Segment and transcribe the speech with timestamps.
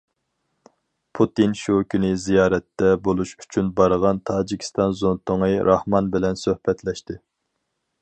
[1.19, 7.25] پۇتىن شۇ كۈنى زىيارەتتە بولۇش ئۈچۈن بارغان تاجىكىستان زۇڭتۇڭى راخمان بىلەن سۆھبەتلەشتى.